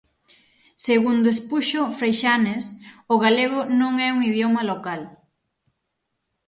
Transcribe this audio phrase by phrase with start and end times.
[0.87, 2.63] Segundo expuxo Freixanes,
[3.13, 5.01] o galego non é un idioma local.